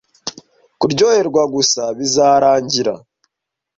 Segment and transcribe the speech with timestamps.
[0.79, 2.93] kuryoherwa gusa bizarangira